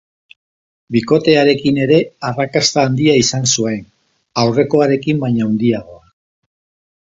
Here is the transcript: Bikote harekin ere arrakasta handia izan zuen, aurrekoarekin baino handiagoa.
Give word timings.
Bikote 0.95 1.33
harekin 1.41 1.77
ere 1.85 1.99
arrakasta 2.29 2.85
handia 2.89 3.13
izan 3.25 3.45
zuen, 3.57 3.85
aurrekoarekin 4.45 5.21
baino 5.27 5.51
handiagoa. 5.51 6.03